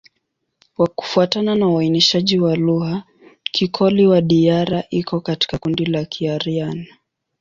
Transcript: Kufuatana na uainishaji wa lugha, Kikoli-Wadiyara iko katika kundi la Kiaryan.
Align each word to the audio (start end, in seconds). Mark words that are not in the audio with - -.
Kufuatana 0.95 1.55
na 1.55 1.67
uainishaji 1.67 2.39
wa 2.39 2.55
lugha, 2.55 3.03
Kikoli-Wadiyara 3.51 4.83
iko 4.89 5.21
katika 5.21 5.57
kundi 5.57 5.85
la 5.85 6.05
Kiaryan. 6.05 6.85